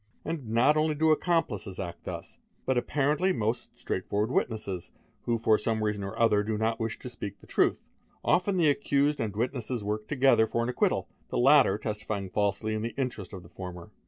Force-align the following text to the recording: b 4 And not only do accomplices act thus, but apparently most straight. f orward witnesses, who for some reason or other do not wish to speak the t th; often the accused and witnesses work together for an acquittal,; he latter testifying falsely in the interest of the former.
b 0.23 0.31
4 0.31 0.31
And 0.31 0.49
not 0.49 0.77
only 0.77 0.95
do 0.95 1.11
accomplices 1.11 1.79
act 1.79 2.05
thus, 2.05 2.39
but 2.65 2.75
apparently 2.75 3.31
most 3.31 3.77
straight. 3.77 4.05
f 4.07 4.13
orward 4.13 4.29
witnesses, 4.31 4.89
who 5.25 5.37
for 5.37 5.59
some 5.59 5.83
reason 5.83 6.03
or 6.03 6.17
other 6.17 6.41
do 6.41 6.57
not 6.57 6.79
wish 6.79 6.97
to 6.97 7.07
speak 7.07 7.39
the 7.39 7.45
t 7.45 7.53
th; 7.57 7.77
often 8.25 8.57
the 8.57 8.67
accused 8.71 9.19
and 9.19 9.35
witnesses 9.35 9.83
work 9.83 10.07
together 10.07 10.47
for 10.47 10.63
an 10.63 10.69
acquittal,; 10.69 11.07
he 11.29 11.37
latter 11.37 11.77
testifying 11.77 12.31
falsely 12.31 12.73
in 12.73 12.81
the 12.81 12.95
interest 12.97 13.31
of 13.31 13.43
the 13.43 13.49
former. 13.49 13.91